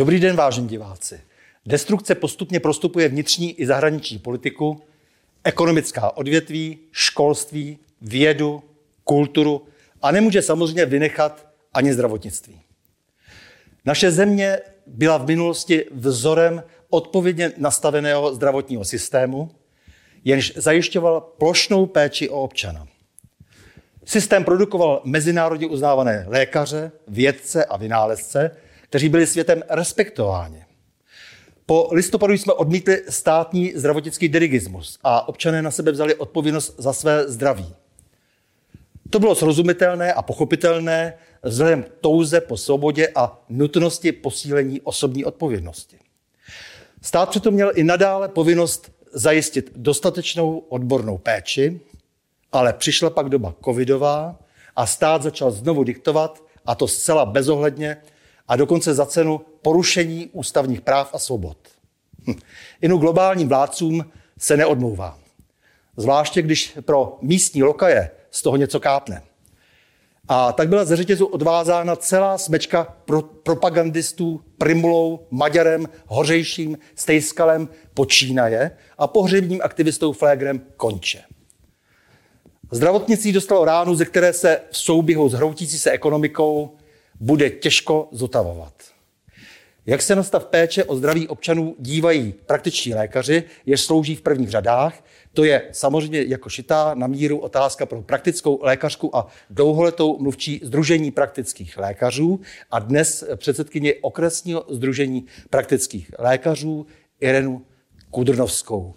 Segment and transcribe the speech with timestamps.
[0.00, 1.20] Dobrý den, vážení diváci.
[1.66, 4.82] Destrukce postupně prostupuje vnitřní i zahraniční politiku,
[5.44, 8.62] ekonomická odvětví, školství, vědu,
[9.04, 9.66] kulturu
[10.02, 12.60] a nemůže samozřejmě vynechat ani zdravotnictví.
[13.84, 19.50] Naše země byla v minulosti vzorem odpovědně nastaveného zdravotního systému,
[20.24, 22.86] jenž zajišťoval plošnou péči o občana.
[24.04, 28.50] Systém produkoval mezinárodně uznávané lékaře, vědce a vynálezce,
[28.90, 30.64] kteří byli světem respektováni.
[31.66, 37.28] Po listopadu jsme odmítli státní zdravotnický dirigismus a občané na sebe vzali odpovědnost za své
[37.28, 37.74] zdraví.
[39.10, 45.96] To bylo srozumitelné a pochopitelné vzhledem k touze po svobodě a nutnosti posílení osobní odpovědnosti.
[47.02, 51.80] Stát přitom měl i nadále povinnost zajistit dostatečnou odbornou péči,
[52.52, 54.38] ale přišla pak doba covidová
[54.76, 57.96] a stát začal znovu diktovat, a to zcela bezohledně,
[58.50, 61.56] a dokonce za cenu porušení ústavních práv a svobod.
[62.26, 62.34] Hm.
[62.80, 64.04] Inu globálním vládcům
[64.38, 65.18] se neodmlouvá.
[65.96, 69.22] Zvláště když pro místní lokaje z toho něco kápne.
[70.28, 78.70] A tak byla ze řetězu odvázána celá smečka pro propagandistů Primulou, Maďarem, Hořejším, Stejskalem počínaje
[78.98, 81.22] a pohřebním aktivistou Flégrem konče.
[82.70, 86.76] Zdravotnictví dostalo ránu, ze které se v souběhu s hroutící se ekonomikou
[87.20, 88.74] bude těžko zotavovat.
[89.86, 94.50] Jak se na stav péče o zdraví občanů dívají praktičtí lékaři, jež slouží v prvních
[94.50, 100.60] řadách, to je samozřejmě jako šitá na míru otázka pro praktickou lékařku a dlouholetou mluvčí
[100.64, 102.40] Združení praktických lékařů
[102.70, 106.86] a dnes předsedkyně okresního Združení praktických lékařů
[107.20, 107.66] Irenu
[108.10, 108.94] Kudrnovskou.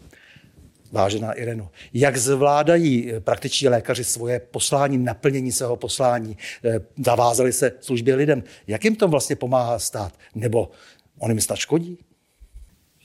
[0.93, 8.15] Vážená Ireno, jak zvládají praktičtí lékaři svoje poslání, naplnění svého poslání, eh, zavázali se službě
[8.15, 8.43] lidem?
[8.67, 10.13] Jak jim to vlastně pomáhá stát?
[10.35, 10.71] Nebo
[11.19, 11.97] on jim snad škodí?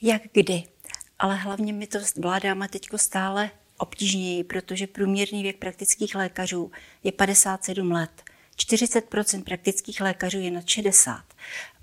[0.01, 0.63] Jak kdy?
[1.19, 6.71] Ale hlavně mi to vládáme teď stále obtížněji, protože průměrný věk praktických lékařů
[7.03, 8.11] je 57 let.
[8.57, 11.23] 40% praktických lékařů je nad 60.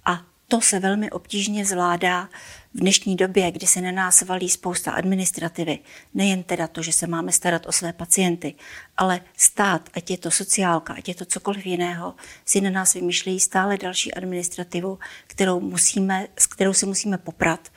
[0.05, 2.29] A to se velmi obtížně zvládá
[2.75, 5.79] v dnešní době, kdy se na nás valí spousta administrativy.
[6.15, 8.55] Nejen teda to, že se máme starat o své pacienty,
[8.97, 12.15] ale stát, ať je to sociálka, ať je to cokoliv jiného,
[12.45, 17.69] si na nás vymýšlejí stále další administrativu, kterou, musíme, s kterou se musíme poprat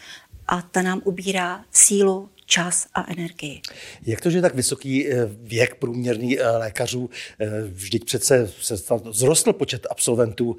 [0.47, 3.61] a ta nám ubírá sílu, čas a energii.
[4.05, 8.77] Jak to, že tak vysoký eh, věk průměrný eh, lékařů, eh, vždyť přece se
[9.09, 10.57] zrostl počet absolventů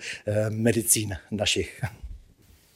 [0.48, 1.84] medicín našich?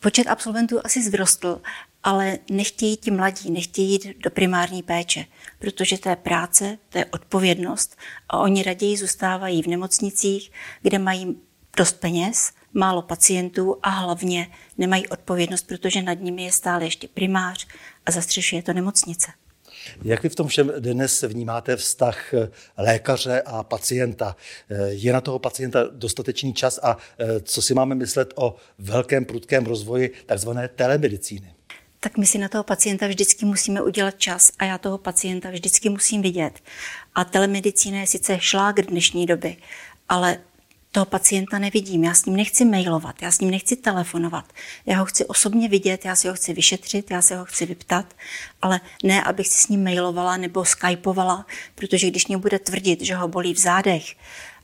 [0.01, 1.61] Počet absolventů asi vzrostl,
[2.03, 5.25] ale nechtějí ti mladí, nechtějí jít do primární péče,
[5.59, 7.97] protože to je práce, to je odpovědnost
[8.29, 11.37] a oni raději zůstávají v nemocnicích, kde mají
[11.77, 14.47] dost peněz, málo pacientů a hlavně
[14.79, 17.67] nemají odpovědnost, protože nad nimi je stále ještě primář
[18.07, 19.31] a zastřešuje to nemocnice.
[20.03, 24.37] Jak vy v tom všem dnes vnímáte vztah eh, lékaře a pacienta?
[24.71, 29.25] Eh, je na toho pacienta dostatečný čas a eh, co si máme myslet o velkém
[29.25, 31.55] prudkém rozvoji takzvané telemedicíny?
[32.01, 35.89] tak my si na toho pacienta vždycky musíme udělat čas a já toho pacienta vždycky
[35.89, 36.61] musím vidět.
[37.15, 39.57] A telemedicína je sice šlák dnešní doby,
[40.09, 40.39] ale
[40.95, 44.45] toho pacienta nevidím, já s ním nechci mailovat, já s ním nechci telefonovat,
[44.87, 48.15] já ho chci osobně vidět, já si ho chci vyšetřit, já se ho chci vyptat,
[48.63, 53.15] ale ne, abych si s ním mailovala nebo skypovala, protože když mě bude tvrdit, že
[53.15, 54.05] ho bolí v zádech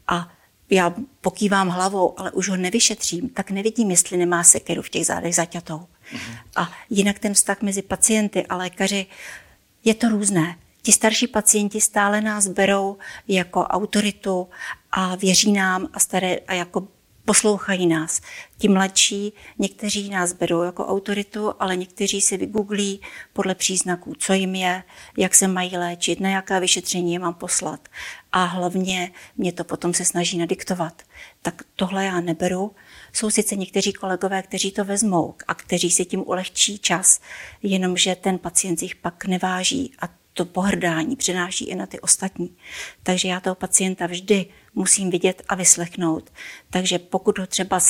[0.08, 0.32] a
[0.70, 5.34] já pokývám hlavou, ale už ho nevyšetřím, tak nevidím, jestli nemá sekeru v těch zádech
[5.34, 5.86] zaťatou.
[6.12, 6.36] Mhm.
[6.56, 9.06] A jinak ten vztah mezi pacienty a lékaři
[9.84, 10.56] je to různé.
[10.82, 12.98] Ti starší pacienti stále nás berou
[13.28, 14.48] jako autoritu
[14.92, 16.88] a věří nám a, staré, a jako
[17.24, 18.20] poslouchají nás.
[18.58, 23.00] Ti mladší, někteří nás berou jako autoritu, ale někteří si vygooglí
[23.32, 24.82] podle příznaků, co jim je,
[25.16, 27.88] jak se mají léčit, na jaká vyšetření je mám poslat.
[28.32, 31.02] A hlavně mě to potom se snaží nadiktovat.
[31.42, 32.74] Tak tohle já neberu.
[33.12, 37.20] Jsou sice někteří kolegové, kteří to vezmou a kteří si tím ulehčí čas,
[37.62, 42.56] jenomže ten pacient jich pak neváží a to pohrdání přenáší i na ty ostatní.
[43.02, 46.32] Takže já toho pacienta vždy musím vidět a vyslechnout.
[46.70, 47.80] Takže pokud ho třeba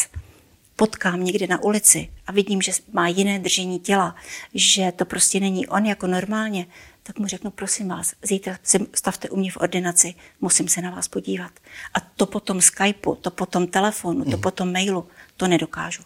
[0.77, 4.17] potkám někde na ulici a vidím, že má jiné držení těla,
[4.55, 6.67] že to prostě není on jako normálně,
[7.03, 10.91] tak mu řeknu, prosím vás, zítra se stavte u mě v ordinaci, musím se na
[10.91, 11.53] vás podívat.
[11.95, 14.41] A to potom Skypeu, to potom telefonu, to mhm.
[14.41, 16.03] potom mailu, to nedokážu.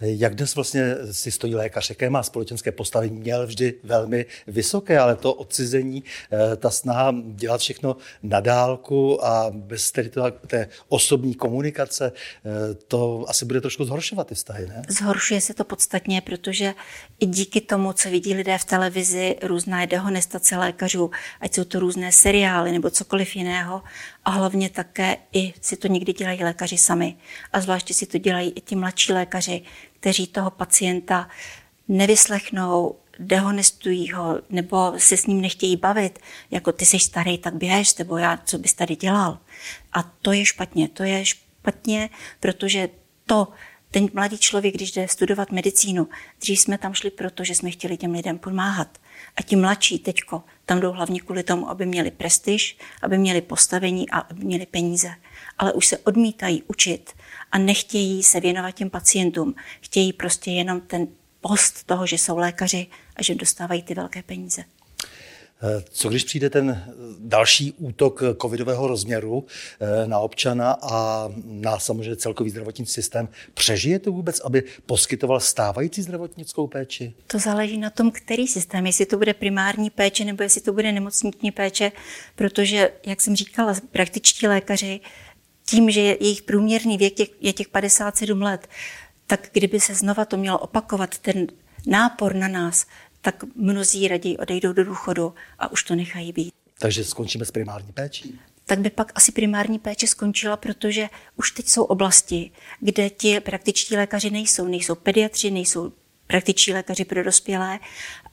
[0.00, 1.90] Jak dnes vlastně si stojí lékař?
[1.90, 3.20] Jaké má společenské postavení?
[3.20, 9.50] Měl vždy velmi vysoké, ale to odcizení, eh, ta snaha dělat všechno na dálku a
[9.50, 10.10] bez tedy
[10.46, 14.82] té osobní komunikace, eh, to asi bude trošku zhoršovat ty vztahy, ne?
[14.88, 16.74] Zhoršuje se to podstatně, protože
[17.20, 21.10] i díky tomu, co vidí lidé v televizi, různá dehonestace lékařů,
[21.40, 23.82] ať jsou to různé seriály nebo cokoliv jiného,
[24.24, 27.16] a hlavně také i si to někdy dělají lékaři sami.
[27.52, 29.62] A zvláště si to dělají i ti mladší lékaři,
[30.00, 31.28] kteří toho pacienta
[31.88, 36.18] nevyslechnou, dehonestují ho nebo se s ním nechtějí bavit,
[36.50, 39.38] jako ty jsi starý, tak běž, nebo já, co bys tady dělal.
[39.92, 42.10] A to je špatně, to je špatně,
[42.40, 42.88] protože
[43.26, 43.48] to,
[43.90, 46.08] ten mladý člověk, když jde studovat medicínu,
[46.40, 48.98] dřív jsme tam šli proto, že jsme chtěli těm lidem pomáhat.
[49.36, 54.10] A ti mladší teďko tam jdou hlavně kvůli tomu, aby měli prestiž, aby měli postavení
[54.10, 55.14] a aby měli peníze.
[55.58, 57.12] Ale už se odmítají učit
[57.52, 59.54] a nechtějí se věnovat těm pacientům.
[59.80, 61.08] Chtějí prostě jenom ten
[61.40, 64.64] post toho, že jsou lékaři a že dostávají ty velké peníze.
[65.90, 69.46] Co když přijde ten další útok covidového rozměru
[69.80, 73.28] eh, na občana a na samozřejmě celkový zdravotní systém?
[73.54, 77.14] Přežije to vůbec, aby poskytoval stávající zdravotnickou péči?
[77.26, 80.92] To záleží na tom, který systém, jestli to bude primární péče nebo jestli to bude
[80.92, 81.92] nemocniční péče,
[82.34, 85.00] protože, jak jsem říkala, praktičtí lékaři
[85.66, 88.68] tím, že jejich průměrný věk je těch 57 let,
[89.26, 91.46] tak kdyby se znova to mělo opakovat, ten
[91.86, 92.86] nápor na nás,
[93.24, 96.52] tak mnozí raději odejdou do důchodu a už to nechají být.
[96.78, 98.38] Takže skončíme s primární péčí?
[98.66, 102.50] tak by pak asi primární péče skončila, protože už teď jsou oblasti,
[102.80, 104.66] kde ti praktičtí lékaři nejsou.
[104.66, 105.92] Nejsou pediatři, nejsou
[106.26, 107.78] praktičtí lékaři pro dospělé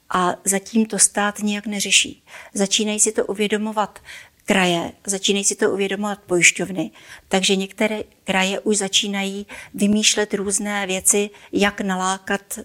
[0.10, 2.24] a zatím to stát nijak neřeší.
[2.54, 4.00] Začínají si to uvědomovat
[4.46, 6.92] kraje, začínají si to uvědomovat pojišťovny,
[7.28, 12.60] takže některé kraje už začínají vymýšlet různé věci, jak nalákat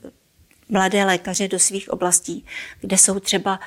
[0.69, 2.45] mladé lékaře do svých oblastí,
[2.81, 3.61] kde jsou třeba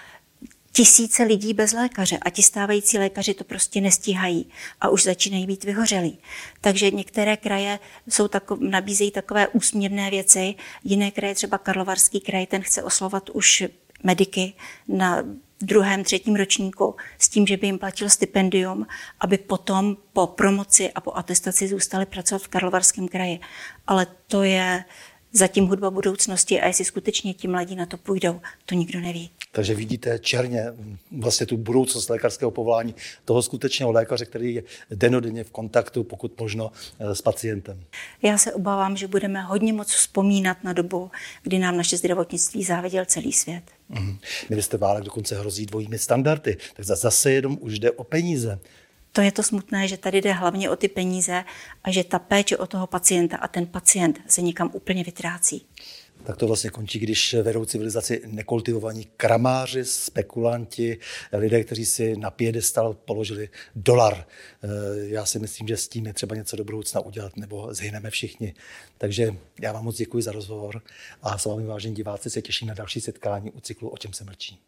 [0.71, 4.49] tisíce lidí bez lékaře a ti stávající lékaři to prostě nestíhají
[4.81, 6.17] a už začínají být vyhořelí.
[6.61, 7.79] Takže některé kraje
[8.09, 13.63] jsou tako, nabízejí takové úsměvné věci, jiné kraje, třeba Karlovarský kraj, ten chce oslovat už
[14.03, 14.53] mediky
[14.87, 15.23] na
[15.61, 18.87] druhém, třetím ročníku s tím, že by jim platil stipendium,
[19.19, 23.39] aby potom po promoci a po atestaci zůstali pracovat v Karlovarském kraji.
[23.87, 24.83] Ale to je
[25.33, 29.29] zatím hudba budoucnosti a jestli skutečně ti mladí na to půjdou, to nikdo neví.
[29.51, 30.65] Takže vidíte černě
[31.11, 32.95] vlastně tu budoucnost lékařského povolání
[33.25, 37.83] toho skutečného lékaře, který je denodenně v kontaktu, pokud možno, eh, s pacientem.
[38.21, 41.11] Já se obávám, že budeme hodně moc vzpomínat na dobu,
[41.43, 43.63] kdy nám naše zdravotnictví záviděl celý svět.
[43.91, 44.17] Mm-hmm.
[44.49, 48.59] Minister Válek dokonce hrozí dvojími standardy, tak zase jenom už jde o peníze.
[49.11, 51.43] To je to smutné, že tady jde hlavně o ty peníze
[51.83, 55.65] a že ta péče o toho pacienta a ten pacient se někam úplně vytrácí.
[56.23, 60.97] Tak to vlastně končí, když vedou civilizaci nekultivovaní kramáři, spekulanti,
[61.33, 64.25] lidé, kteří si na piedestal položili dolar.
[64.63, 68.09] Eh, já si myslím, že s tím je třeba něco do budoucna udělat, nebo zhyneme
[68.09, 68.53] všichni.
[68.97, 70.81] Takže já vám moc děkuji za rozhovor
[71.21, 74.23] a s vámi, vážení diváci, se těším na další setkání u cyklu O čem se
[74.23, 74.59] mlčí.